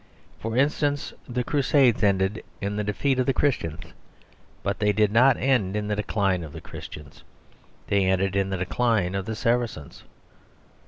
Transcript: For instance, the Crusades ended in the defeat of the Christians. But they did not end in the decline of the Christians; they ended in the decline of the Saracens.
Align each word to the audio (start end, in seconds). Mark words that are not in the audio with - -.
For 0.39 0.57
instance, 0.57 1.13
the 1.29 1.43
Crusades 1.43 2.01
ended 2.01 2.43
in 2.59 2.75
the 2.75 2.83
defeat 2.83 3.19
of 3.19 3.27
the 3.27 3.35
Christians. 3.35 3.93
But 4.63 4.79
they 4.79 4.91
did 4.93 5.11
not 5.11 5.37
end 5.37 5.75
in 5.75 5.89
the 5.89 5.95
decline 5.95 6.43
of 6.43 6.53
the 6.53 6.59
Christians; 6.59 7.21
they 7.85 8.05
ended 8.05 8.35
in 8.35 8.49
the 8.49 8.57
decline 8.57 9.13
of 9.13 9.25
the 9.27 9.35
Saracens. 9.35 10.01